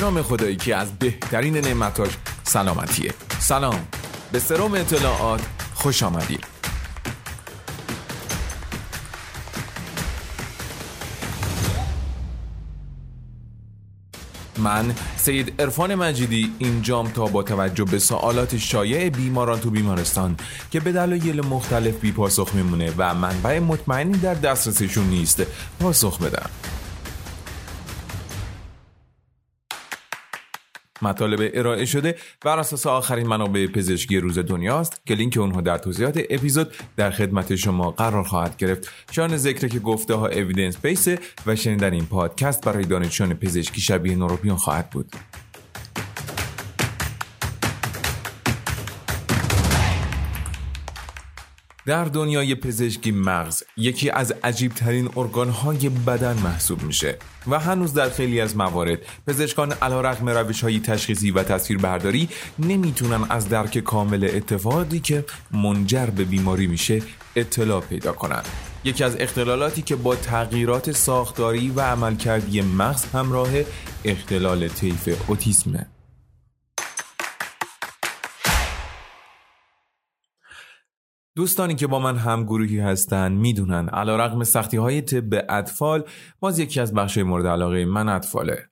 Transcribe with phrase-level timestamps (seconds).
[0.00, 2.10] نام خدایی که از بهترین نعمتاش
[2.42, 3.14] سلامتیه.
[3.38, 3.88] سلام.
[4.32, 5.40] به سروم اطلاعات
[5.74, 6.58] خوش آمدید.
[14.58, 20.36] من سید ارفان مجیدی اینجام تا با توجه به سوالات شایع بیماران تو بیمارستان
[20.70, 25.42] که به دلایل مختلف بی پاسخ میمونه و منبع مطمئنی در دسترسشون نیست
[25.80, 26.50] پاسخ بدم.
[31.02, 32.16] مطالب ارائه شده.
[32.40, 37.56] بر اساس آخرین منابع پزشکی روز دنیاست که لینک اونها در توضیحات اپیزود در خدمت
[37.56, 38.88] شما قرار خواهد گرفت.
[39.10, 41.08] شان ذکر که گفته ها اویدنس بیس
[41.46, 45.12] و شنیدن این پادکست برای دانشجویان پزشکی شبیه نوروپیون خواهد بود.
[51.88, 57.94] در دنیای پزشکی مغز یکی از عجیب ترین ارگان های بدن محسوب میشه و هنوز
[57.94, 63.48] در خیلی از موارد پزشکان علا رقم روش های تشخیصی و تصویر برداری نمی‌تونن از
[63.48, 67.02] درک کامل اتفاقی که منجر به بیماری میشه
[67.36, 68.42] اطلاع پیدا کنن.
[68.84, 73.48] یکی از اختلالاتی که با تغییرات ساختاری و عملکردی مغز همراه
[74.04, 75.86] اختلال طیف اوتیسمه.
[81.38, 86.04] دوستانی که با من هم گروهی هستن می‌دونن علا رقم سختی های طب اطفال
[86.40, 88.70] باز یکی از بخش مورد علاقه من اطفاله.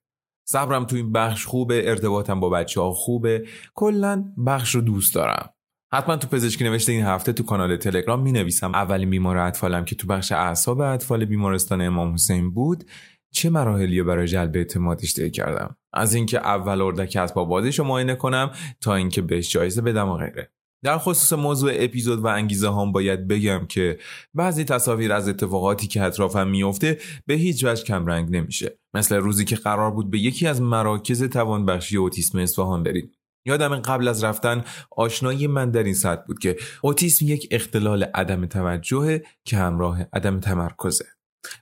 [0.48, 3.46] صبرم تو این بخش خوبه ارتباطم با بچه ها خوبه.
[3.74, 5.50] کلا بخش رو دوست دارم.
[5.92, 9.94] حتما تو پزشکی نوشته این هفته تو کانال تلگرام می نویسم اولین بیمار اطفالم که
[9.94, 12.84] تو بخش اعصاب اطفال بیمارستان امام حسین بود.
[13.32, 18.14] چه مراحلی برای جلب اعتمادش طی کردم؟ از اینکه اول اردک اسباب بازیش رو معاینه
[18.14, 20.55] کنم تا اینکه بهش جایزه بدم و غیره.
[20.84, 23.98] در خصوص موضوع اپیزود و انگیزه هم باید بگم که
[24.34, 28.78] بعضی تصاویر از اتفاقاتی که اطرافم میفته به هیچ وجه کمرنگ نمیشه.
[28.94, 33.12] مثل روزی که قرار بود به یکی از مراکز توانبخشی اوتیسم اصفهان بریم.
[33.46, 34.64] یادم قبل از رفتن
[34.96, 40.40] آشنایی من در این سطح بود که اوتیسم یک اختلال عدم توجه که همراه عدم
[40.40, 41.04] تمرکزه.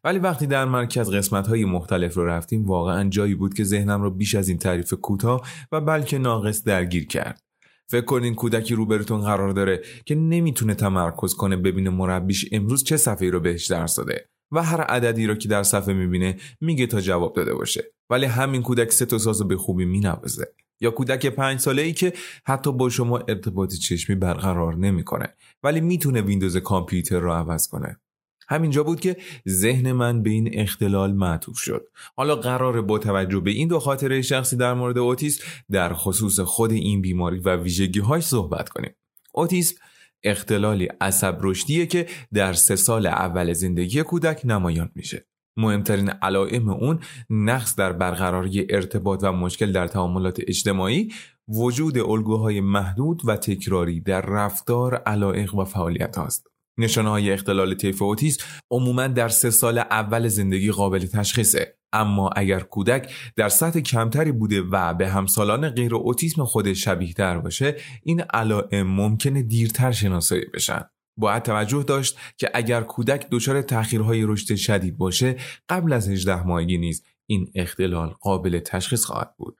[0.04, 4.10] ولی وقتی در مرکز قسمت های مختلف رو رفتیم واقعا جایی بود که ذهنم رو
[4.10, 7.40] بیش از این تعریف کوتاه و بلکه ناقص درگیر کرد.
[7.90, 13.30] فکر کنین کودکی روبرتون قرار داره که نمی‌تونه تمرکز کنه ببینه مربیش امروز چه صفحه
[13.30, 17.34] رو بهش درس داده و هر عددی رو که در صفحه می‌بینه میگه تا جواب
[17.34, 17.84] داده باشه.
[18.10, 20.54] ولی همین کودک سه تا ساز به خوبی مینوازه.
[20.80, 22.12] یا کودک پنج ساله ای که
[22.46, 28.00] حتی با شما ارتباط چشمی برقرار نمی‌کنه ولی می‌تونه ویندوز کامپیوتر رو عوض کنه.
[28.48, 29.16] همینجا بود که
[29.48, 31.88] ذهن من به این اختلال معطوف شد.
[32.16, 36.72] حالا قراره با توجه به این دو خاطره شخصی در مورد اوتیسم در خصوص خود
[36.72, 38.94] این بیماری و ویژگی های صحبت کنیم.
[39.32, 39.76] اوتیسم
[40.22, 45.26] اختلالی عصب رشدیه که در سه سال اول زندگی کودک نمایان میشه.
[45.56, 47.00] مهمترین علائم اون
[47.30, 51.12] نقص در برقراری ارتباط و مشکل در تعاملات اجتماعی
[51.48, 58.02] وجود الگوهای محدود و تکراری در رفتار علائق و فعالیت هاست نشانه های اختلال طیف
[58.02, 61.78] اوتیسم عموما در سه سال اول زندگی قابل تشخیصه.
[61.92, 67.38] اما اگر کودک در سطح کمتری بوده و به همسالان غیر اوتیسم خودش شبیه تر
[67.38, 70.80] باشه این علائم ممکنه دیرتر شناسایی بشن.
[71.16, 75.36] باید توجه داشت که اگر کودک دچار تاخیرهای رشد شدید باشه
[75.68, 79.56] قبل از 18 ماهگی نیز این اختلال قابل تشخیص خواهد بود.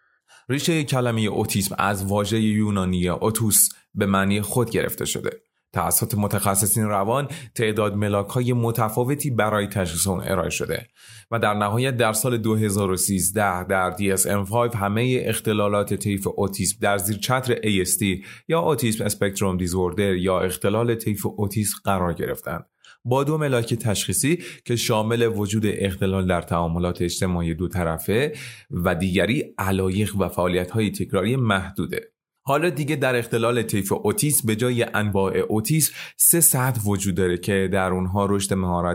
[0.49, 5.31] ریشه کلمه اوتیسم از واژه یونانی اوتوس به معنی خود گرفته شده.
[5.75, 10.87] توسط متخصصین روان تعداد ملاک های متفاوتی برای تشخیص اون ارائه شده
[11.31, 17.55] و در نهایت در سال 2013 در DSM-5 همه اختلالات طیف اوتیسم در زیر چتر
[17.55, 22.67] ASD یا اوتیسم اسپکتروم دیزوردر یا اختلال طیف اوتیسم قرار گرفتند.
[23.05, 28.33] با دو ملاک تشخیصی که شامل وجود اختلال در تعاملات اجتماعی دو طرفه
[28.71, 32.14] و دیگری علایق و فعالیت های تکراری محدوده.
[32.47, 37.69] حالا دیگه در اختلال طیف اوتیسم به جای انواع اوتیسم سه سطح وجود داره که
[37.73, 38.53] در اونها رشد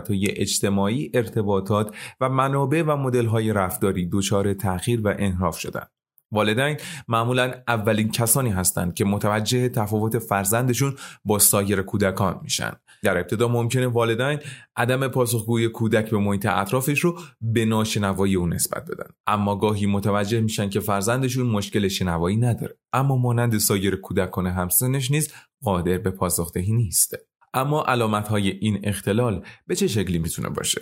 [0.08, 5.86] های اجتماعی، ارتباطات و منابع و مدل‌های رفتاری دچار تأخیر و انحراف شدن.
[6.32, 6.76] والدین
[7.08, 12.72] معمولا اولین کسانی هستند که متوجه تفاوت فرزندشون با سایر کودکان میشن.
[13.02, 14.38] در ابتدا ممکنه والدین
[14.76, 19.10] عدم پاسخگوی کودک به محیط اطرافش رو به ناشنوایی او نسبت بدن.
[19.26, 22.78] اما گاهی متوجه میشن که فرزندشون مشکل شنوایی نداره.
[22.92, 25.32] اما مانند سایر کودکان همسنش نیز
[25.62, 27.16] قادر به پاسخدهی نیست.
[27.54, 30.80] اما علامت های این اختلال به چه شکلی می‌تونه باشه؟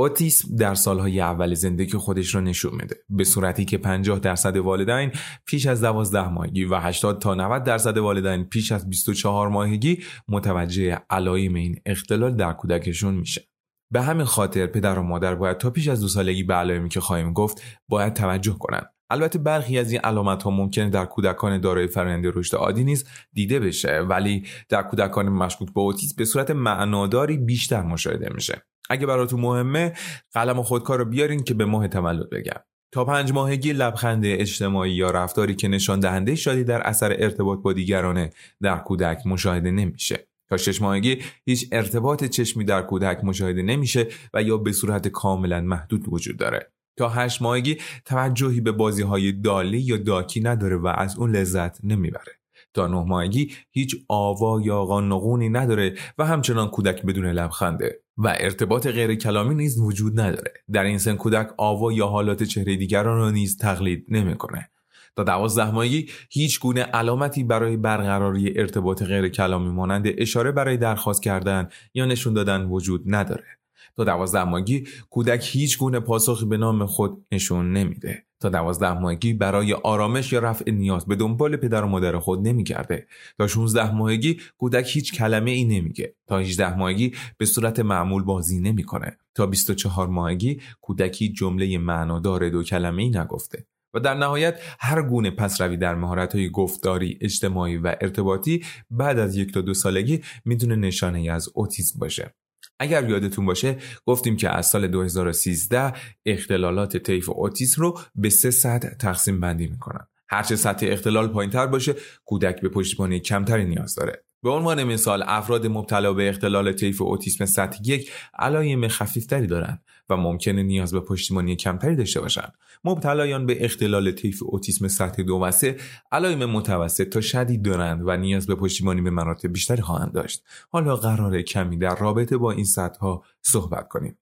[0.00, 2.96] اوتیسم در سالهای اول زندگی خودش را نشون میده.
[3.08, 5.12] به صورتی که 50 درصد والدین
[5.46, 11.02] پیش از 12 ماهگی و 80 تا 90 درصد والدین پیش از 24 ماهگی متوجه
[11.10, 13.48] علائم این اختلال در کودکشون میشه.
[13.92, 17.00] به همین خاطر پدر و مادر باید تا پیش از دو سالگی به علائمی که
[17.00, 18.86] خواهیم گفت باید توجه کنند.
[19.10, 23.60] البته برخی از این علامت ها ممکنه در کودکان دارای فرآیند رشد عادی نیز دیده
[23.60, 28.62] بشه ولی در کودکان مشکوک به اوتیسم به صورت معناداری بیشتر مشاهده میشه.
[28.90, 29.92] اگه براتون مهمه
[30.32, 32.60] قلم و خودکار رو بیارین که به ماه تولد بگم.
[32.92, 37.72] تا پنج ماهگی لبخند اجتماعی یا رفتاری که نشان دهنده شادی در اثر ارتباط با
[37.72, 38.30] دیگرانه
[38.62, 40.26] در کودک مشاهده نمیشه.
[40.48, 45.60] تا شش ماهگی هیچ ارتباط چشمی در کودک مشاهده نمیشه و یا به صورت کاملا
[45.60, 46.72] محدود وجود داره.
[46.98, 51.84] تا هشت ماهگی توجهی به بازی های دالی یا داکی نداره و از اون لذت
[51.84, 52.32] نمی‌بره.
[52.74, 58.00] تا نه ماهگی هیچ آوا یا قانقونی نداره و همچنان کودک بدون لبخنده.
[58.22, 60.52] و ارتباط غیر کلامی نیز وجود نداره.
[60.72, 64.70] در این سن کودک آوا یا حالات چهره دیگران را نیز تقلید نمی‌کنه.
[65.16, 71.22] تا دوازده ماهگی هیچ گونه علامتی برای برقراری ارتباط غیر کلامی مانند اشاره برای درخواست
[71.22, 73.59] کردن یا نشون دادن وجود نداره.
[73.96, 78.24] تا دوازده ماهگی کودک هیچ گونه پاسخی به نام خود نشون نمیده.
[78.40, 83.06] تا دوازده ماهگی برای آرامش یا رفع نیاز به دنبال پدر و مادر خود نمیگرده.
[83.38, 86.14] تا 16 ماهگی کودک هیچ کلمه ای نمیگه.
[86.26, 89.16] تا 18 ماهگی به صورت معمول بازی نمی‌کنه.
[89.34, 93.66] تا 24 ماهگی کودکی جمله معنادار دو کلمه ای نگفته.
[93.94, 99.36] و در نهایت هر گونه پسروی در مهارت های گفتاری، اجتماعی و ارتباطی بعد از
[99.36, 102.34] یک تا دو سالگی می‌تونه نشانه از اوتیسم باشه.
[102.80, 105.92] اگر یادتون باشه گفتیم که از سال 2013
[106.26, 110.06] اختلالات طیف اوتیسم رو به سه سطح تقسیم بندی می‌کنن.
[110.28, 111.94] هرچه سطح اختلال پایین تر باشه
[112.24, 114.24] کودک به پشتیبانی کمتری نیاز داره.
[114.42, 120.16] به عنوان مثال افراد مبتلا به اختلال طیف اوتیسم سطح یک علایم خفیفتری دارند و
[120.16, 122.52] ممکنه نیاز به پشتیبانی کمتری داشته باشند.
[122.84, 125.76] مبتلایان به اختلال طیف اوتیسم سطح دو و سه
[126.12, 130.44] علایم متوسط تا شدید دارند و نیاز به پشتیبانی به مراتب بیشتری خواهند داشت.
[130.68, 134.18] حالا قرار کمی در رابطه با این سطح ها صحبت کنیم.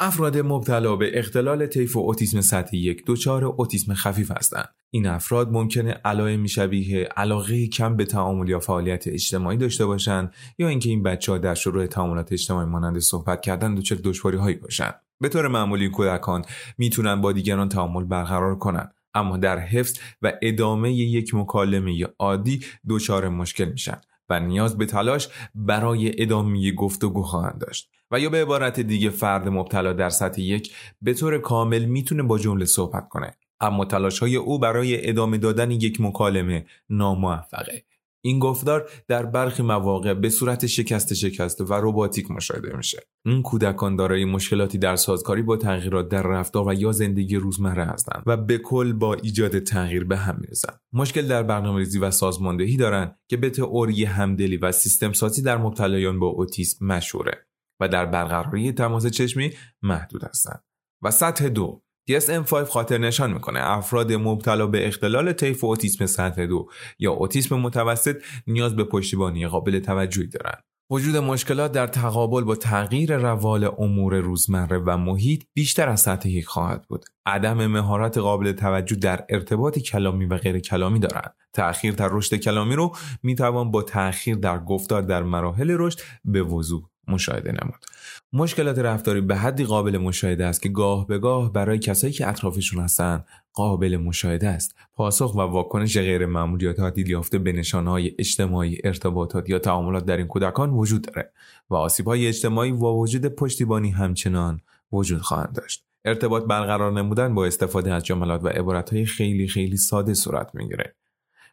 [0.00, 4.68] افراد مبتلا به اختلال طیف و اوتیسم سطح یک دچار اوتیسم خفیف هستند.
[4.90, 10.68] این افراد ممکنه علائم شبیه علاقه کم به تعامل یا فعالیت اجتماعی داشته باشند یا
[10.68, 14.94] اینکه این بچه ها در شروع تعاملات اجتماعی مانند صحبت کردن دچار دشواری هایی باشند.
[15.20, 16.44] به طور معمولی کودکان
[16.78, 23.28] می‌تونن با دیگران تعامل برقرار کنند اما در حفظ و ادامه یک مکالمه عادی دچار
[23.28, 27.95] مشکل میشن و نیاز به تلاش برای ادامه گفتگو خواهند داشت.
[28.10, 30.72] و یا به عبارت دیگه فرد مبتلا در سطح یک
[31.02, 33.34] به طور کامل می‌تونه با جمله صحبت کنه.
[33.60, 37.84] اما تلاش های او برای ادامه دادن یک مکالمه ناموفقه.
[38.24, 43.02] این گفتار در برخی مواقع به صورت شکست شکسته و رباتیک مشاهده میشه.
[43.24, 48.22] این کودکان دارای مشکلاتی در سازکاری با تغییرات در رفتار و یا زندگی روزمره هستند
[48.26, 53.18] و به کل با ایجاد تغییر به هم می‌رسن مشکل در برنامه‌ریزی و سازماندهی دارند
[53.28, 57.46] که به تئوری همدلی و سیستم سازی در مبتلایان با اوتیسم مشهوره.
[57.80, 59.52] و در برقراری تماس چشمی
[59.82, 60.64] محدود هستند
[61.02, 66.68] و سطح دو DSM-5 خاطر نشان می‌کنه افراد مبتلا به اختلال طیف اوتیسم سطح دو
[66.98, 70.62] یا اوتیسم متوسط نیاز به پشتیبانی قابل توجهی دارند.
[70.90, 76.46] وجود مشکلات در تقابل با تغییر روال امور روزمره و محیط بیشتر از سطح یک
[76.46, 77.04] خواهد بود.
[77.26, 81.34] عدم مهارت قابل توجه در ارتباط کلامی و غیر کلامی دارند.
[81.52, 86.82] تأخیر در رشد کلامی رو می‌توان با تأخیر در گفتار در مراحل رشد به وضوح
[87.08, 87.84] مشاهده نمود.
[88.32, 92.84] مشکلات رفتاری به حدی قابل مشاهده است که گاه به گاه برای کسایی که اطرافشون
[92.84, 94.74] هستن قابل مشاهده است.
[94.94, 100.16] پاسخ و واکنش غیر معمولی یا تعدیل یافته به نشانهای اجتماعی ارتباطات یا تعاملات در
[100.16, 101.32] این کودکان وجود داره
[101.70, 104.60] و آسیبهای اجتماعی و وجود پشتیبانی همچنان
[104.92, 105.84] وجود خواهند داشت.
[106.04, 110.94] ارتباط برقرار نمودن با استفاده از جملات و عبارتهای خیلی خیلی ساده صورت می‌گیره.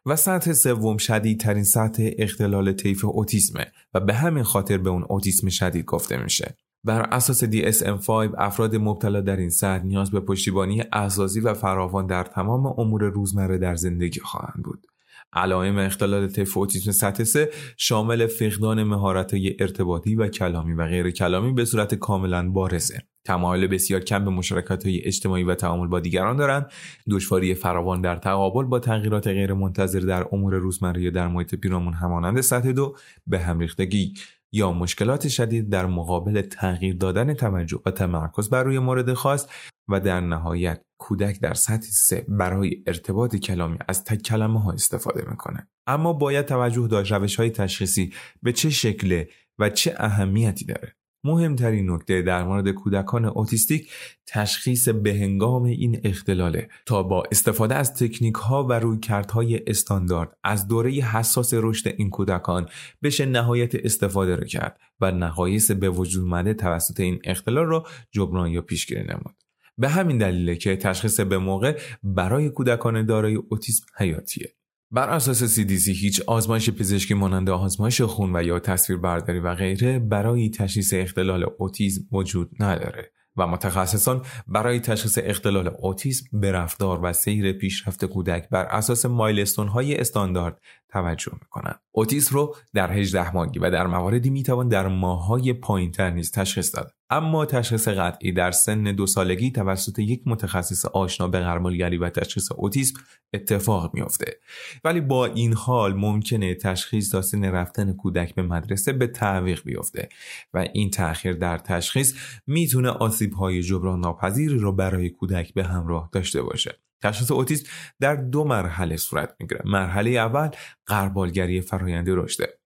[0.06, 5.48] و سطح سوم شدیدترین سطح اختلال طیف اوتیسمه و به همین خاطر به اون اوتیسم
[5.48, 6.56] شدید گفته میشه.
[6.84, 8.08] بر اساس DSM-5
[8.38, 13.58] افراد مبتلا در این سطح نیاز به پشتیبانی اساسی و فراوان در تمام امور روزمره
[13.58, 14.86] در زندگی خواهند بود.
[15.32, 21.52] علائم اختلال طیف اوتیسم سطح 3 شامل فقدان مهارت‌های ارتباطی و کلامی و غیر کلامی
[21.52, 23.02] به صورت کاملا بارزه.
[23.24, 26.70] تمایل بسیار کم به مشارکت های اجتماعی و تعامل با دیگران دارند.
[27.10, 32.40] دشواری فراوان در تقابل با تغییرات غیر منتظر در امور روزمره در محیط پیرامون همانند
[32.40, 34.14] سطح دو به هم ریختگی
[34.52, 39.46] یا مشکلات شدید در مقابل تغییر دادن توجه و تمرکز بر روی مورد خاص
[39.88, 45.30] و در نهایت کودک در سطح سه برای ارتباط کلامی از تک کلمه ها استفاده
[45.30, 45.68] می‌کنه.
[45.86, 48.12] اما باید توجه داشت روش های تشخیصی
[48.42, 49.28] به چه شکله
[49.58, 53.90] و چه اهمیتی داره؟ مهمترین نکته در مورد کودکان اوتیستیک
[54.26, 60.90] تشخیص بهنگام این اختلاله تا با استفاده از تکنیک ها و رویکردهای استاندارد از دوره
[60.90, 62.68] حساس رشد این کودکان
[63.02, 68.50] بشه نهایت استفاده را کرد و نقایص به وجود مده توسط این اختلال را جبران
[68.50, 69.34] یا پیشگیری نمود.
[69.78, 74.54] به همین دلیله که تشخیص به موقع برای کودکان دارای اوتیسم حیاتیه.
[74.90, 80.50] بر اساس CDC هیچ آزمایش پزشکی مانند آزمایش خون و یا تصویربرداری و غیره برای
[80.50, 87.52] تشخیص اختلال اوتیسم وجود نداره و متخصصان برای تشخیص اختلال اوتیسم به رفتار و سیر
[87.52, 90.60] پیشرفت کودک بر اساس مایلستون های استاندارد
[90.94, 91.80] توجه می‌کنند.
[91.92, 96.92] اوتیسم رو در 18 ماهگی و در مواردی می‌توان در ماههای پایینتر نیز تشخیص داد.
[97.10, 102.52] اما تشخیص قطعی در سن دو سالگی توسط یک متخصص آشنا به غربالگری و تشخیص
[102.52, 103.00] اوتیسم
[103.34, 104.38] اتفاق میافته
[104.84, 110.08] ولی با این حال ممکنه تشخیص تا سن رفتن کودک به مدرسه به تعویق بیفته
[110.54, 112.14] و این تأخیر در تشخیص
[112.46, 117.66] می‌تونه آسیب های جبران ناپذیری رو برای کودک به همراه داشته باشه تشخیص اوتیسم
[118.00, 119.62] در دو مرحله صورت می‌گیره.
[119.64, 120.48] مرحله اول
[120.86, 122.58] غربالگری فرایند رشده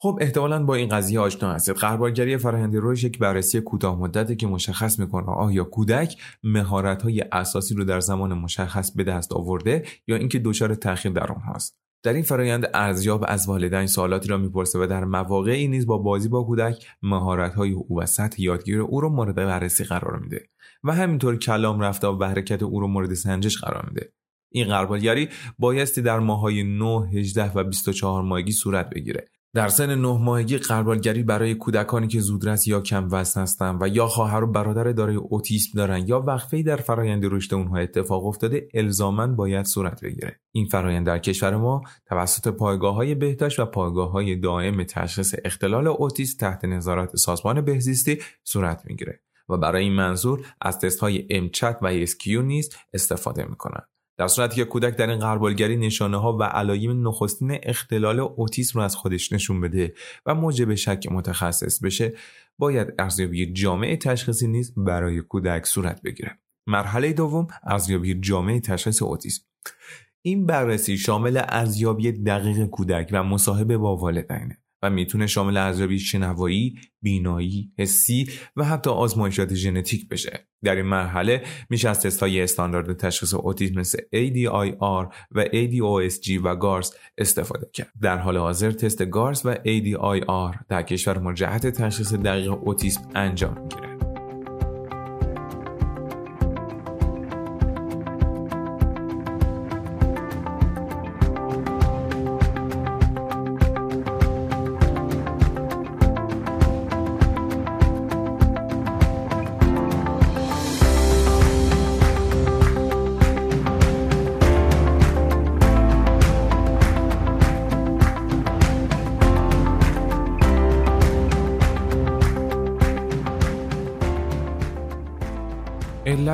[0.00, 1.74] خب احتمالا با این قضیه آشنا هستید.
[1.74, 7.74] قربالگری فرآیند رشد یک بررسی کوتاه مدته که مشخص می‌کنه آیا کودک مهارت های اساسی
[7.74, 12.22] رو در زمان مشخص به دست آورده یا اینکه دچار تاخیر در آنهاست در این
[12.22, 16.86] فرایند ارزیاب از والدین سوالاتی را می‌پرسه و در مواقعی نیز با بازی با کودک
[17.02, 20.48] مهارت های او و سطح یادگیری او را مورد بررسی قرار میده.
[20.84, 24.12] و همینطور کلام رفتار و حرکت او را مورد سنجش قرار میده.
[24.52, 29.28] این قربالگری بایستی در ماهای 9, 18 و 24 ماهگی صورت بگیره.
[29.54, 34.06] در سن نه ماهگی قربالگری برای کودکانی که زودرس یا کم وزن هستند و یا
[34.06, 39.26] خواهر و برادر دارای اوتیسم دارند یا وقفه در فرایند رشد اونها اتفاق افتاده الزاما
[39.26, 40.40] باید صورت بگیره.
[40.52, 45.86] این فرایند در کشور ما توسط پایگاه های بهداشت و پایگاه های دائم تشخیص اختلال
[45.86, 49.20] اوتیسم تحت نظارت سازمان بهزیستی صورت می‌گیره.
[49.48, 53.88] و برای این منظور از تست های امچت و اسکیو نیز استفاده می‌کنند
[54.18, 58.84] در صورتی که کودک در این قربالگری نشانه ها و علایم نخستین اختلال اوتیسم رو
[58.84, 59.94] از خودش نشون بده
[60.26, 62.12] و موجب شک متخصص بشه
[62.58, 66.38] باید ارزیابی جامع تشخیصی نیز برای کودک صورت بگیره.
[66.66, 69.42] مرحله دوم ارزیابی جامع تشخیص اوتیسم.
[70.22, 74.58] این بررسی شامل ارزیابی دقیق کودک و مصاحبه با والدینه.
[74.82, 80.48] و می‌تونه شامل ارزیابی شنوایی، بینایی، حسی و حتی آزمایشات ژنتیک بشه.
[80.64, 86.56] در این مرحله میشه از تست های استاندارد تشخیص اوتیسم مثل ADIR و ADOSG و
[86.56, 87.92] گارس استفاده کرد.
[88.02, 93.87] در حال حاضر تست گارس و ADIR در کشور ما تشخیص دقیق اوتیسم انجام می‌گیره.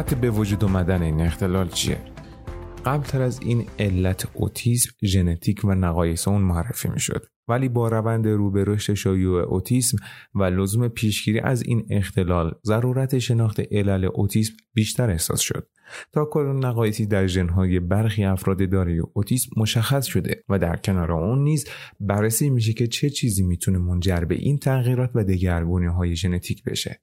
[0.05, 1.99] علت به وجود اومدن این اختلال چیه؟
[2.85, 7.27] قبلتر از این علت اوتیسم ژنتیک و نقایص اون معرفی می شد.
[7.49, 9.99] ولی با روند رو به رشد شیوع اوتیسم
[10.35, 15.69] و لزوم پیشگیری از این اختلال ضرورت شناخت علل اوتیسم بیشتر احساس شد
[16.13, 21.45] تا کل نقایصی در ژنهای برخی افراد دارای اوتیسم مشخص شده و در کنار اون
[21.45, 21.69] نیز
[22.01, 27.01] بررسی میشه که چه چیزی می‌تونه منجر به این تغییرات و دگرگونی های ژنتیک بشه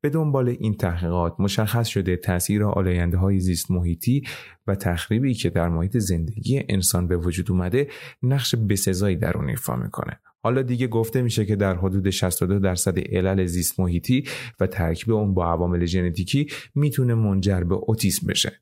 [0.00, 4.22] به دنبال این تحقیقات مشخص شده تاثیر آلاینده های زیست محیطی
[4.66, 7.88] و تخریبی که در محیط زندگی انسان به وجود اومده
[8.22, 10.20] نقش بسزایی در اون ایفا می‌کنه.
[10.42, 14.24] حالا دیگه گفته میشه که در حدود 62 درصد علل زیست محیطی
[14.60, 18.52] و ترکیب اون با عوامل ژنتیکی می‌تونه منجر به اوتیسم بشه.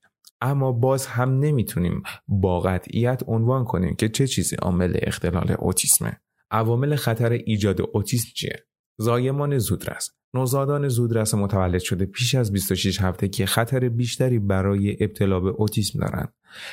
[0.41, 6.21] اما باز هم نمی‌تونیم با قطعیت عنوان کنیم که چه چیزی عامل اختلال اوتیسمه.
[6.51, 8.65] عوامل خطر ایجاد اوتیسم چیه؟
[8.99, 10.20] زایمان زودرس.
[10.35, 15.99] نوزادان زودرس متولد شده پیش از 26 هفته که خطر بیشتری برای ابتلا به اوتیسم
[15.99, 16.33] دارند.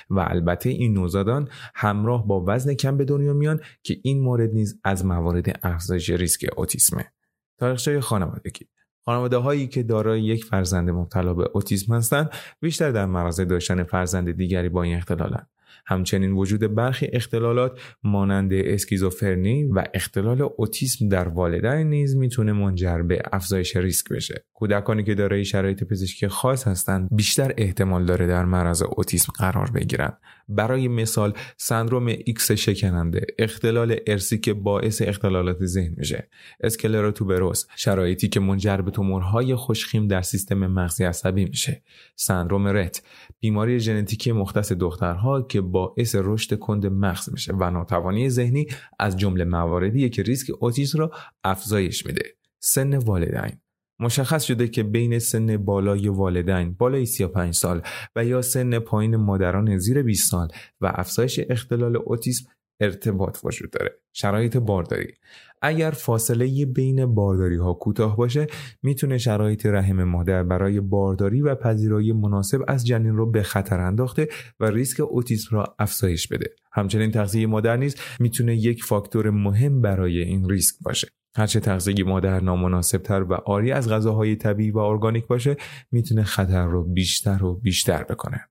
[0.10, 4.80] و البته این نوزادان همراه با وزن کم به دنیا میان که این مورد نیز
[4.84, 7.12] از موارد افزایش ریسک اوتیسمه.
[7.58, 8.66] تاریخچه خانوادگی.
[9.06, 14.32] خانواده هایی که دارای یک فرزند مبتلا به اوتیسم هستند بیشتر در معرض داشتن فرزند
[14.32, 15.50] دیگری با این اختلالند
[15.88, 23.22] همچنین وجود برخی اختلالات مانند اسکیزوفرنی و اختلال اوتیسم در والدین نیز می‌تونه منجر به
[23.32, 24.46] افزایش ریسک بشه.
[24.54, 30.18] کودکانی که دارای شرایط پزشکی خاص هستند بیشتر احتمال داره در معرض اوتیسم قرار بگیرند
[30.50, 36.30] برای مثال سندروم ایکس شکننده اختلال ارثی که باعث اختلالات ذهن میشه.
[36.64, 41.84] اسکلروز توبروس شرایطی که منجر به تومورهای خوشخیم در سیستم مغزی عصبی میشه.
[42.16, 43.04] سندروم رت
[43.40, 48.68] بیماری ژنتیکی مختص دخترها که باعث رشد کند مغز میشه و ناتوانی ذهنی
[49.00, 51.12] از جمله مواردیه که ریسک اوتیسم را
[51.44, 52.24] افزایش میده.
[52.60, 53.60] سن والدین.
[54.00, 57.82] مشخص شده که بین سن بالای والدین بالای 35 سال
[58.16, 60.48] و یا سن پایین مادران زیر 20 سال
[60.82, 64.00] و افزایش اختلال اوتیسم ارتباط وجود داره.
[64.14, 65.14] شرایط بارداری.
[65.62, 68.48] اگر فاصله بین بارداری ها کوتاه باشه
[68.84, 74.28] می‌تونه شرایط رحم مادر برای بارداری و پذیرایی مناسب از جنین رو به خطر انداخته
[74.60, 76.56] و ریسک اوتیسم را افزایش بده.
[76.72, 81.08] همچنین تغذیه مادر نیز می‌تونه یک فاکتور مهم برای این ریسک باشه.
[81.36, 85.58] هرچه تغذیه مادر نامناسب تر و آری از غذاهای طبیعی و ارگانیک باشه
[85.92, 88.50] می‌تونه خطر رو بیشتر و بیشتر بکنه.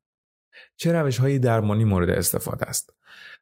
[0.77, 2.96] چه روش های درمانی مورد استفاده است؟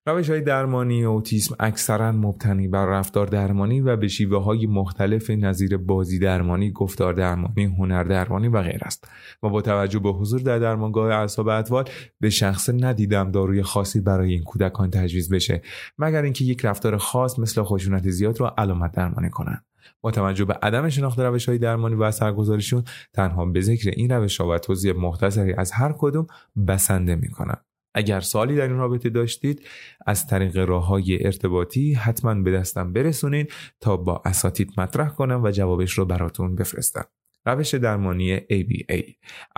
[0.06, 5.76] روش های درمانی اوتیسم اکثرا مبتنی بر رفتار درمانی و به شیوه های مختلف نظیر
[5.76, 9.08] بازی درمانی، گفتار درمانی، هنر درمانی و غیر است.
[9.42, 11.84] و با توجه به حضور در درمانگاه اعصاب اطفال
[12.20, 15.62] به شخص ندیدم داروی خاصی برای این کودکان تجویز بشه
[15.99, 19.64] مگر اینکه یک رفتار خاص مثل خشونت زیاد را علامت درمانی کنند.
[20.00, 24.40] با توجه به عدم شناخت روش های درمانی و اثرگذاریشون تنها به ذکر این روش
[24.40, 26.26] ها و توضیح مختصری از هر کدوم
[26.66, 27.58] بسنده می‌کنم.
[27.94, 29.66] اگر سوالی در این رابطه داشتید
[30.06, 33.46] از طریق راه های ارتباطی حتما به دستم برسونین
[33.80, 37.04] تا با اساتید مطرح کنم و جوابش رو براتون بفرستم.
[37.46, 39.02] روش درمانی ABA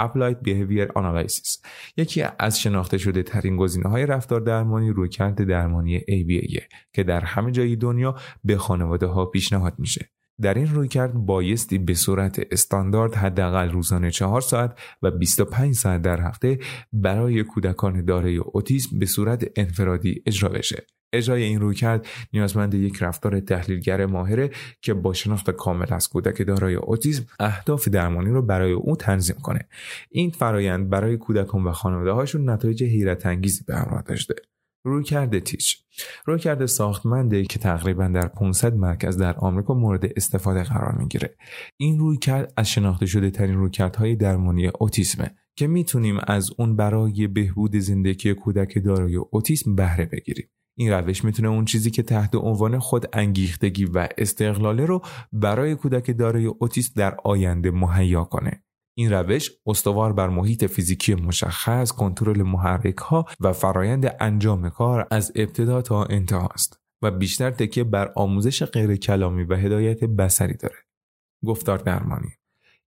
[0.00, 1.58] Applied Behavior Analysis
[1.96, 6.62] یکی از شناخته شده ترین گزینه های رفتار درمانی رویکرد درمانی ABA
[6.92, 8.14] که در همه جای دنیا
[8.44, 10.10] به خانواده ها پیشنهاد میشه
[10.42, 16.20] در این رویکرد بایستی به صورت استاندارد حداقل روزانه 4 ساعت و 25 ساعت در
[16.20, 16.58] هفته
[16.92, 20.86] برای کودکان دارای اوتیسم به صورت انفرادی اجرا بشه.
[21.12, 24.50] اجرای این رویکرد نیازمند یک رفتار تحلیلگر ماهره
[24.82, 29.68] که با شناخت کامل از کودک دارای اوتیسم اهداف درمانی رو برای او تنظیم کنه.
[30.10, 34.34] این فرایند برای کودکان و خانواده هاشون نتایج حیرت انگیزی به همراه داشته.
[34.86, 35.76] رویکرد تیچ.
[36.26, 41.36] رویکرد ساختمنده که تقریبا در 500 مرکز در آمریکا مورد استفاده قرار می‌گیره.
[41.76, 47.76] این رویکرد از شناخته شده ترین رویکردهای درمانی اوتیسمه که می‌تونیم از اون برای بهبود
[47.76, 50.48] زندگی کودک دارای اوتیسم بهره بگیریم.
[50.78, 56.18] این روش می‌تونه اون چیزی که تحت عنوان خود انگیختگی و استقلاله رو برای کودک
[56.18, 58.62] دارای اوتیسم در آینده مهیا کنه.
[58.98, 65.32] این روش استوار بر محیط فیزیکی مشخص، کنترل محرک ها و فرایند انجام کار از
[65.34, 70.76] ابتدا تا انتها است و بیشتر تکیه بر آموزش غیر کلامی و هدایت بسری داره.
[71.44, 72.28] گفتار درمانی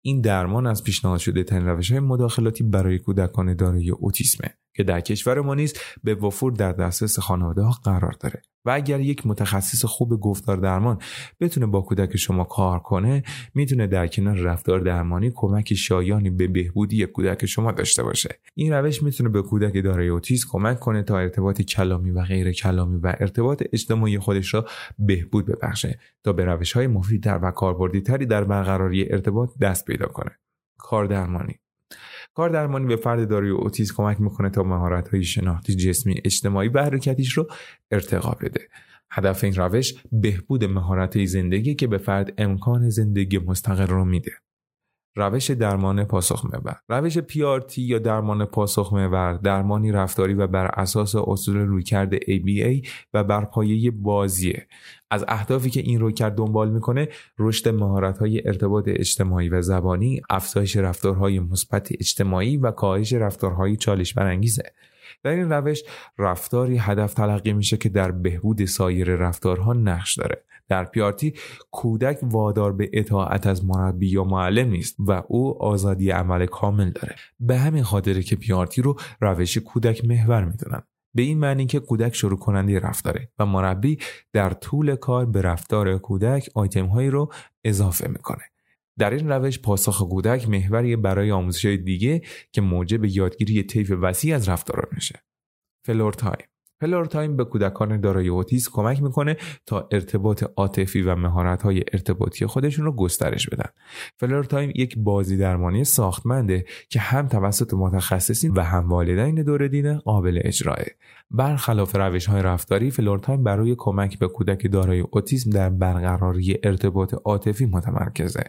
[0.02, 5.00] این درمان از پیشنهاد شده ترین روش های مداخلاتی برای کودکان دارای اوتیسمه که در
[5.00, 8.42] کشور ما نیز به وفور در دسترس خانواده ها قرار داره.
[8.66, 10.98] و اگر یک متخصص خوب گفتار درمان
[11.40, 13.22] بتونه با کودک شما کار کنه
[13.54, 18.38] می‌تونه در کنار رفتار درمانی کمک شایانی به بهبودی کودک شما داشته باشه.
[18.54, 22.96] این روش می‌تونه به کودک دارای اوتیسم کمک کنه تا ارتباط کلامی و غیر کلامی
[22.96, 24.66] و ارتباط اجتماعی خودش را
[24.98, 30.06] بهبود ببخشه تا به روش های مفیدتر و کاربردی تری در برقراری ارتباط دست پیدا
[30.06, 30.30] کنه.
[30.78, 31.54] کار درمانی
[32.36, 36.82] کار درمانی به فرد دارای اوتیسم کمک می‌کنه تا مهارت های شناختی جسمی اجتماعی و
[36.82, 37.46] حرکتیش رو
[37.90, 38.60] ارتقا بده.
[39.10, 44.32] هدف این روش بهبود مهارت زندگی که به فرد امکان زندگی مستقر رو میده.
[45.16, 46.76] روش درمان پاسخ محور.
[46.88, 53.24] روش PRT یا درمان پاسخ محور درمانی رفتاری و بر اساس اصول رویکرد ABA و
[53.24, 54.66] بر پایه بازیه
[55.10, 61.40] از اهدافی که این رویکرد دنبال می‌کنه رشد مهارت‌های ارتباط اجتماعی و زبانی افزایش رفتارهای
[61.40, 64.62] مثبت اجتماعی و کاهش رفتارهای چالش برانگیزه
[65.26, 65.82] در این روش
[66.18, 70.44] رفتاری هدف تلقی میشه که در بهبود سایر رفتارها نقش داره.
[70.68, 71.34] در پیارتی
[71.70, 77.14] کودک وادار به اطاعت از مربی یا معلم نیست و او آزادی عمل کامل داره.
[77.40, 80.82] به همین خاطره که پیارتی رو روش کودک محور می‌دونن.
[81.14, 83.98] به این معنی که کودک شروع کننده رفتاره و مربی
[84.32, 87.32] در طول کار به رفتار کودک آیتم هایی رو
[87.64, 88.42] اضافه می‌کنه.
[88.98, 94.48] در این روش پاسخ کودک محوری برای آموزش دیگه که موجب یادگیری طیف وسیع از
[94.48, 95.22] رفتار میشه.
[95.86, 96.55] Floortime.
[96.80, 99.36] Floortime به کودکان دارای اوتیسم کمک می‌کنه
[99.66, 103.70] تا ارتباط عاطفی و مهارت های ارتباطی خودشون رو گسترش بدن.
[104.16, 110.40] Floortime یک بازی درمانی ساختارمنده که هم توسط متخصصین و هم والدین دوره دیده قابل
[110.44, 110.78] اجراه.
[111.30, 117.66] برخلاف روش های رفتاری Floortime برای کمک به کودک دارای اوتیسم در برقراری ارتباط عاطفی
[117.66, 118.44] متمرکزه.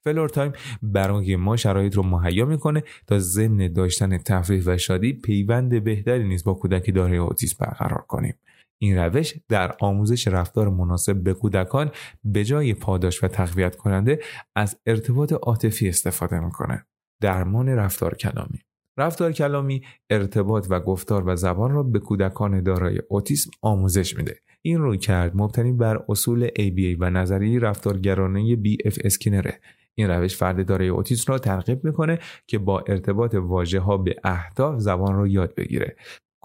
[0.00, 6.28] Floortime برای ما شرایط رو مهیا می‌کنه تا ضمن داشتن تفریح و شادی پیوند بهتری
[6.28, 8.34] نیز با کودک دارای اوتیسم برقرار کنیم.
[8.80, 11.90] این روش در آموزش رفتار مناسب به کودکان
[12.24, 14.20] به جای پاداش و تقویت کننده
[14.56, 16.86] از ارتباط عاطفی استفاده می‌کنه.
[17.22, 18.58] درمان رفتار کلامی.
[18.98, 24.38] رفتار کلامی ارتباط و گفتار و زبان را به کودکان دارای اوتیسم آموزش میده.
[24.62, 29.60] این روی کرد مبتنی بر اصول ABA و نظریه رفتارگرانه BF اسکینره
[29.94, 34.78] این روش فرد دارای اوتیسم را ترغیب می‌کنه که با ارتباط واژه ها به اهداف
[34.78, 35.96] زبان را یاد بگیره.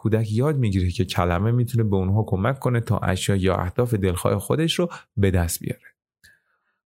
[0.03, 4.39] کودک یاد می‌گیره که کلمه می‌تونه به اونها کمک کنه تا اشیا یا اهداف دلخواه
[4.39, 5.81] خودش رو به دست بیاره.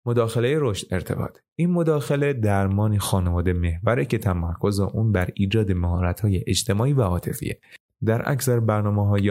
[0.06, 1.38] مداخله رشد ارتباط.
[1.56, 7.60] این مداخله درمانی خانواده محوره که تمرکز اون بر ایجاد مهارت های اجتماعی و عاطفیه.
[8.06, 9.30] در اکثر برنامه های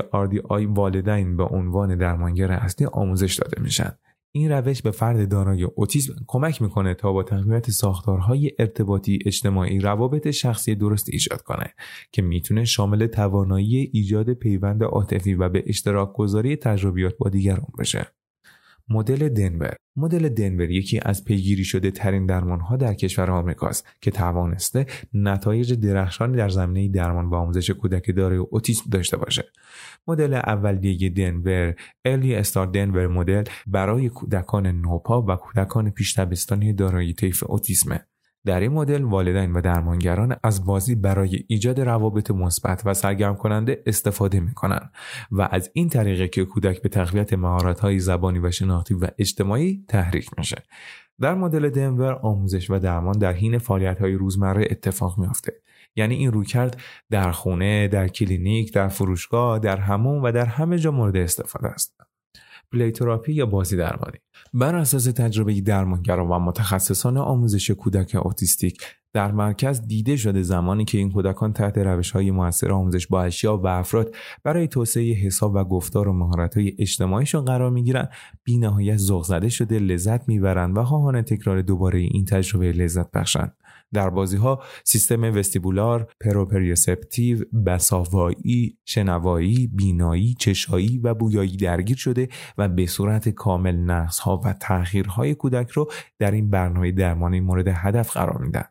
[0.49, 3.99] آی والدین به عنوان درمانگر اصلی آموزش داده میشن.
[4.37, 10.31] این روش به فرد دارای اوتیسم کمک می‌کنه تا با تقویت ساختارهای ارتباطی اجتماعی روابط
[10.31, 11.75] شخصی درست ایجاد کنه
[12.13, 18.07] که می‌تونه شامل توانایی ایجاد پیوند عاطفی و به اشتراک گذاری تجربیات با دیگران بشه.
[18.89, 19.77] مدل دنور.
[19.97, 25.75] مدل دنور یکی از پیگیری شده ترین درمان ها در کشور آمریکاست که توانسته نتایج
[25.75, 29.45] درخشانی در زمینه درمان و آموزش کودک دارای اوتیسم داشته باشه.
[30.09, 36.19] مدل اولیه دنور الی استار دنور مدل برای کودکان نوپا و کودکان پیش
[36.77, 38.07] دارای طیف اوتیسمه.
[38.47, 43.83] در این مدل والدین و درمانگران از بازی برای ایجاد روابط مثبت و سرگرم کننده
[43.87, 44.91] استفاده می کنند
[45.33, 47.33] و از این طریقه که کودک به تقویت
[47.81, 50.63] های زبانی و شناختی و اجتماعی تحریک میشه.
[51.21, 53.61] در مدل دنور آموزش و درمان در حین
[54.01, 55.53] های روزمره اتفاق میافته.
[55.97, 56.81] یعنی این رویکرد
[57.11, 62.06] در خونه، در کلینیک، در فروشگاه، در همون و در همه جا مورد استفاده است.
[62.73, 64.19] Play therapy یا بازی درمانی.
[64.55, 68.79] بر اساس تجربه درمانگران و متخصصان آموزش کودک اوتیستیک
[69.17, 73.57] در مرکز دیده شده زمانی که این کودکان تحت روش های موثر آموزش با اشیا
[73.57, 78.09] و افراد برای توسعه حواس و گفتار و مهارت های اجتماعیشون قرار می‌گیرن
[78.45, 83.57] بی نهایت زده شده لذت می‌برند و خواهان تکرار دوباره این تجربه لذت بخشند
[83.95, 92.69] در بازی ها سیستم vestibular، proprioceptive، بساوایی، شنوایی، بینایی، چشایی و بویایی درگیر شده و
[92.69, 98.11] به صورت کامل نقص ها و تغییرهای کودک رو در این برنامه درمانی مورد هدف
[98.11, 98.65] قرار میدن.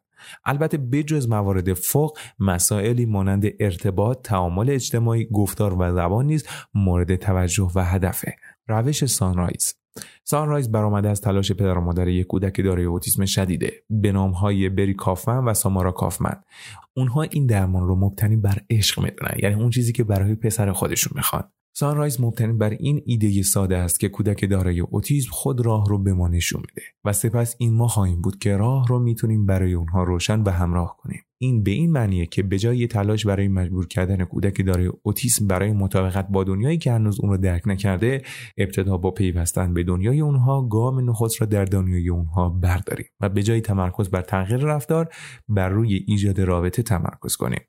[0.45, 7.71] البته بجز موارد فوق مسائلی مانند ارتباط، تعامل اجتماعی، گفتار و زبان نیز مورد توجه
[7.75, 8.36] و هدفه.
[8.67, 9.75] روش Son-Rise
[10.23, 13.73] Son-Rise برآمده از تلاش پدر و مادر یک کودک دارای اوتیسم شدیده.
[13.89, 16.36] به نام های بری کافمن و سامارا کافمن.
[16.97, 19.36] اونها این درمان رو مبتنی بر عشق می‌دونن.
[19.43, 21.43] یعنی اون چیزی که برای پسر خودشون می‌خوان.
[21.77, 26.13] Son-Rise مبتنی بر این ایده ساده است که کودک دارای اوتیسم خود راه رو به
[26.13, 26.88] ما نشون میده.
[27.05, 30.97] و سپس این ما خواهیم بود که راه رو می‌تونیم برای اونها روشن و همراه
[30.97, 31.24] کنیم.
[31.37, 35.71] این به این معنیه که به جای تلاش برای مجبور کردن کودک دارای اوتیسم برای
[35.71, 38.21] مطابقت با دنیایی که هنوز اون رو درک نکرده
[38.57, 43.43] ابتدا با پیوستن به دنیای اونها گام نخست را در دنیای اونها برداریم و به
[43.43, 45.09] جای تمرکز بر تغییر رفتار
[45.47, 47.61] بر روی ایجاد رابطه تمرکز کنیم.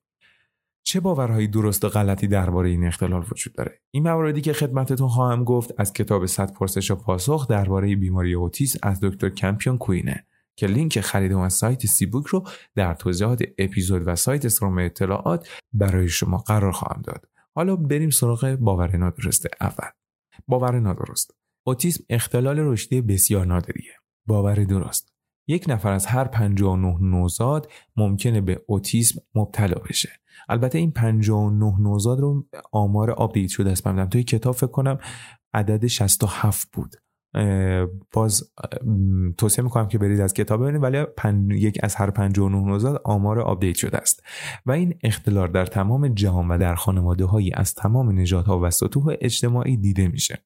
[0.87, 5.45] چه باورهایی درست و غلطی درباره این اختلال وجود داره؟ این مواردی که خدمتتون خواهم
[5.45, 10.27] گفت از کتاب 100 پرسش و پاسخ درباره بیماری اوتیسم از دکتر کمپیون کوینه.
[10.57, 16.09] که لینک خرید از سایت سیبوک رو در توضیحات اپیزود و سایت سروم اطلاعات برای
[16.09, 17.29] شما قرار خواهم داد.
[17.55, 19.89] حالا بریم سراغ باور نادرست اول.
[20.49, 21.35] باور نادرست.
[21.67, 23.93] اوتیسم اختلال رشدی بسیار نادریه.
[24.27, 25.13] باور درست.
[25.49, 30.11] یک نفر از هر 59 نوزاد ممکنه به اوتیسم مبتلا بشه.
[30.49, 33.87] البته این 59 نوزاد رو آمار update شده است.
[33.87, 34.99] من توی کتاب فکر کنم
[35.55, 36.97] عدد 67 بود.
[38.13, 38.51] باز
[39.39, 41.05] توصیه می‌کنم که برید از کتاب ببینید ولی
[41.59, 44.23] یک از هر 59 نوزاد آمار update شده است.
[44.67, 49.15] و این اختلال در تمام جهان و در خانواده هایی از تمام نژادها و سطوح
[49.21, 50.39] اجتماعی دیده میشه.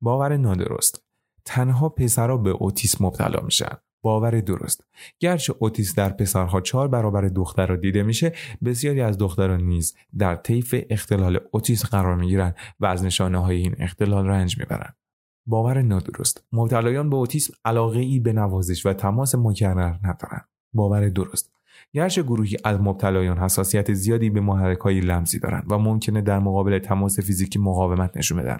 [0.00, 1.02] باور نادرست.
[1.44, 3.76] تنها پسرها به اوتیسم مبتلا میشن.
[4.02, 4.84] باور درست.
[5.20, 8.32] گرچه اوتیسم در پسرها چهار برابر دخترها دیده میشه
[8.64, 13.76] بسیاری از دختران نیز در طیف اختلال اوتیسم قرار می‌گیرند و از نشانه های این
[13.78, 14.96] اختلال رنج می‌برند
[15.46, 16.44] باور نادرست.
[16.52, 20.48] مبتلایان به اوتیسم علاقه ای به نوازش و تماس مکرر ندارند.
[20.72, 21.56] باور درست.
[21.92, 26.78] گرچه گروهی از مبتلایان حساسیت زیادی به محرک های لمسی دارند و ممکنه در مقابل
[26.78, 28.58] تماس فیزیکی مقاومت نشون بدن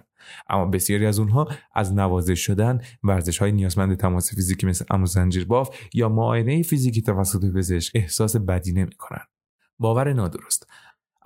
[0.49, 5.45] اما بسیاری از اونها از نوازش شدن ورزش های نیازمند تماس فیزیکی مثل امو زنجیر
[5.45, 9.29] باف یا معاینه فیزیکی توسط پزشک احساس بدی نمی‌کنند.
[9.79, 10.67] باور نادرست.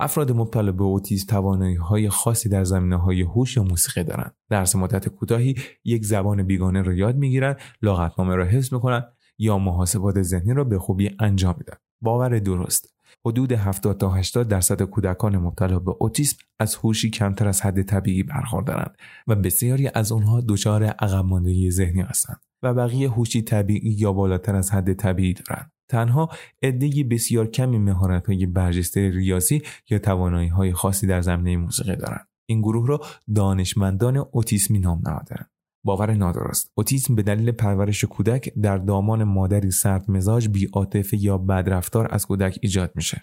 [0.01, 4.35] افراد مبتلا به اوتیسم توانایی های خاصی در زمینه های هوش یا موسیقی دارند.
[4.51, 10.23] درس مدت کوتاهی یک زبان بیگانه را یاد می‌گیرند لغتنامه را حفظ می‌کنند یا محاسبات
[10.23, 11.77] ذهنی را به خوبی انجام میدن.
[12.01, 12.95] باور درست
[13.27, 18.23] حدود 70 تا 80 درصد کودکان مبتلا به اوتیسم از هوشی کمتر از حد طبیعی
[18.23, 24.13] برخوردارند و بسیاری از آنها دچار عقب ماندگی ذهنی هستند و بقیه هوشی طبیعی یا
[24.13, 25.73] بالاتر از حد طبیعی دارند.
[25.91, 26.29] تنها
[26.63, 32.29] عدهای بسیار کمی مهارت های برجسته ریاضی یا توانایی های خاصی در زمینه موسیقی دارند.
[32.47, 33.01] این گروه را
[33.35, 35.51] دانشمندان اوتیسمی نام نهادند
[35.85, 36.71] باور نادرست.
[36.75, 42.59] اوتیسم به دلیل پرورش کودک در دامان مادری سرد مزاج بی‌عاطفه یا بدرفتار از کودک
[42.63, 43.21] ایجاد میشه.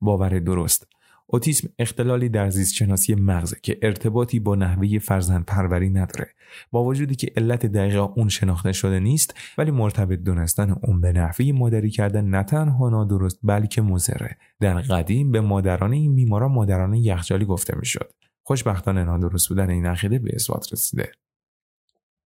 [0.00, 0.86] باور درست.
[1.26, 6.30] اوتیسم اختلالی در زیست شناسی مغزه که ارتباطی با نحوه فرزند پروری نداره.
[6.70, 11.52] با وجودی که علت دقیق اون شناخته شده نیست ولی مرتبط دونستن اون به نحوه
[11.52, 14.36] مادری کردن نه تنها نادرست بلکه مضره.
[14.60, 18.12] در قدیم به مادران این بیماران مادران یخچالی گفته می‌شد.
[18.42, 21.12] خوشبختانه نادرست بودن این عقیده به اثبات رسیده.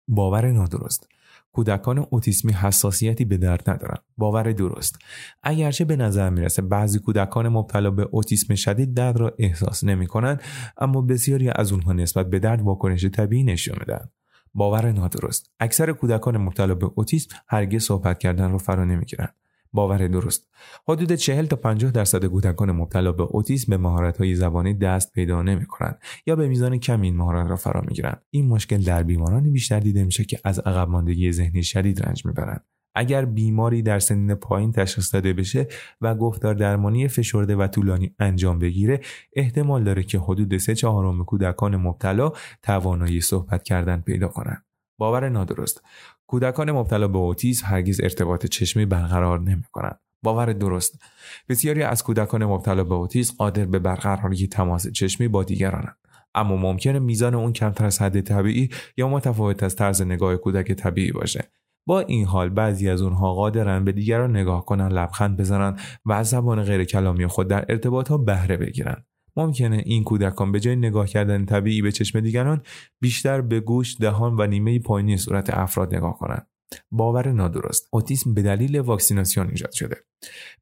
[0.08, 1.08] باور نادرست.
[1.56, 4.98] کودکان اوتیسمی حساسیتی به درد ندارند باور درست.
[5.42, 10.42] اگرچه به نظر می‌رسه بعضی کودکان مبتلا به اوتیسم شدید درد را احساس نمی کنند
[10.78, 14.08] اما بسیاری از اونها نسبت به درد واکنش طبیعی نشون میدن
[14.54, 15.50] باور نادرست.
[15.60, 19.34] اکثر کودکان مبتلا به اوتیسم هرگز صحبت کردن را فرا نمی‌گیرند.
[19.76, 20.48] باور درست.
[20.88, 25.98] حدود 40 تا 50 درصد کودکان مبتلا به اوتیسم به مهارت‌های زبانی دست پیدا نمی‌کنند
[26.26, 28.22] یا به میزان کمی این مهارت را فرا می‌گیرند.
[28.30, 32.64] این مشکل در بیمارانی بیشتر دیده میشه که از عقب ماندگی ذهنی شدید رنج می‌برند.
[32.94, 35.68] اگر بیماری در سنین پایین تشخیص داده بشه
[36.00, 39.00] و گفتار درمانی فشرده و طولانی انجام بگیره
[39.36, 44.64] احتمال داره که حدود سه چهارم کودکان مبتلا توانایی صحبت کردن پیدا کنند.
[44.98, 45.82] باور نادرست.
[46.26, 50.00] کودکان مبتلا به اوتیسم هرگز ارتباط چشمی برقرار نمی کنند.
[50.22, 51.02] باور درست.
[51.48, 55.96] بسیاری از کودکان مبتلا به اوتیسم قادر به برقراری تماس چشمی با دیگرانند.
[56.34, 61.12] اما ممکنه میزان اون کمتر از حد طبیعی یا متفاوت از طرز نگاه کودک طبیعی
[61.12, 61.50] باشه.
[61.86, 66.28] با این حال بعضی از اونها قادرن به دیگران نگاه کنن لبخند بزنن و از
[66.28, 69.04] زبان غیر کلامی خود در ارتباط ها بهره بگیرن.
[69.36, 72.62] ممکنه این کودکان به جای نگاه کردن طبیعی به چشم دیگران
[73.00, 76.46] بیشتر به گوش دهان و نیمه پایینی صورت افراد نگاه کنند
[76.92, 77.88] باور نادرست.
[77.90, 79.96] اوتیسم به دلیل واکسیناسیون ایجاد شده.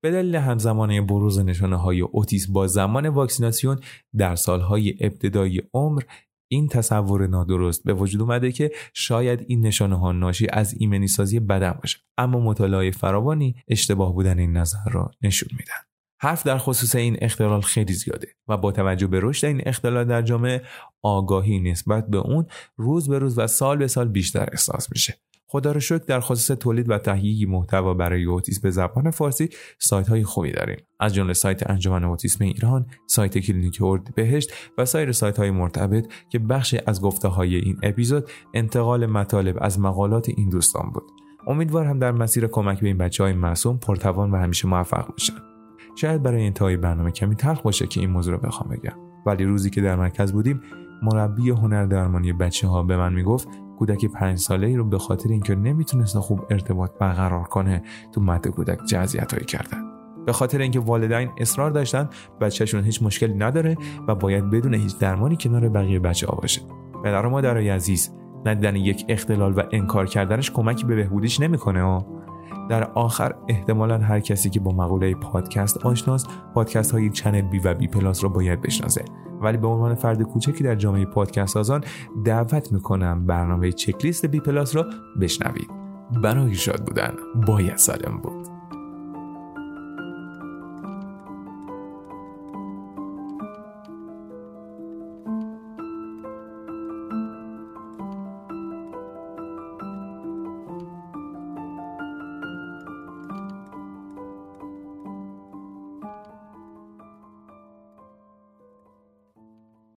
[0.00, 3.80] به دلیل همزمانه بروز نشانه های اوتیسم با زمان واکسیناسیون
[4.16, 6.02] در سالهای ابتدایی عمر
[6.50, 11.40] این تصور نادرست به وجود اومده که شاید این نشانه ها ناشی از ایمنی سازی
[11.40, 11.98] بدن باشه.
[12.18, 15.93] اما مطالعه فراوانی اشتباه بودن این نظر را نشون میدن
[16.24, 20.22] حرف در خصوص این اختلال خیلی زیاده و با توجه به رشد این اختلال در
[20.22, 20.62] جامعه
[21.02, 25.14] آگاهی نسبت به اون روز به روز و سال به سال بیشتر احساس میشه.
[25.46, 30.08] خدا رو شکر در خصوص تولید و تهیه محتوا برای اوتیسم به زبان فارسی سایت
[30.08, 30.76] های خوبی داریم.
[31.00, 36.12] از جمله سایت انجمن اوتیسم ایران سایت کلینیک اردی بهشت و سایر سایت های مرتبط
[36.30, 41.10] که بخشی از گفته های این اپیزود انتقال مطالب از مقالات این دوستان بود.
[41.46, 45.53] امیدوارم در مسیر کمک به این بچه های معصوم پرتوان و همیشه موفق باشن.
[45.96, 48.92] شاید برای انتهای برنامه کمی تلخ باشه که این موضوع رو بخوام بگم.
[49.26, 50.60] ولی روزی که در مرکز بودیم
[51.02, 55.28] مربی هنر درمانی بچه ها به من می‌گفت کودک پنج ساله ای رو به خاطر
[55.30, 59.82] اینکه نمی‌تونست خوب ارتباط برقرار کنه تو مد کودک جزیت هایی کردن.
[60.26, 62.08] به خاطر اینکه والدین اصرار داشتن
[62.40, 63.76] بچهشون هیچ مشکلی نداره
[64.08, 66.60] و باید بدون هیچ درمانی کنار بقیه بچه ها باشه.
[67.04, 68.10] پدر و مادرای عزیز
[68.46, 71.82] ندیدن یک اختلال و انکار کردنش کمکی به بهبودیش نمی‌کنه
[72.68, 77.74] در آخر احتمالا هر کسی که با مقوله پادکست آشناست پادکست های چنل بی و
[77.74, 79.04] بی پلاس را باید بشناسید.
[79.40, 81.84] ولی به عنوان فرد کوچکی در جامعه پادکست سازان
[82.24, 84.86] دعوت می‌کنم برنامه چکلیست بی پلاس را
[85.20, 85.70] بشنوید.
[86.22, 87.12] برای شاد بودن
[87.46, 88.53] باید سالم بود.